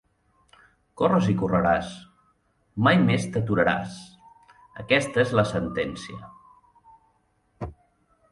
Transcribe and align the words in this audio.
«Corres 0.99 1.27
i 1.31 1.33
correràs. 1.41 1.89
Mai 2.87 2.97
més 3.09 3.27
t’aturaràs.» 3.35 3.99
Aquesta 4.85 5.21
és 5.25 5.33
la 5.41 5.45
sentència. 5.53 6.17